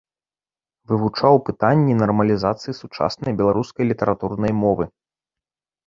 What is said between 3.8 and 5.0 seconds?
літаратурнай мовы.